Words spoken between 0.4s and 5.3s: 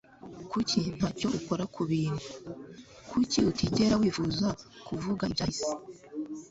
Kuki ntacyo ukora kubintu? Kuki utigera wifuza kuvuga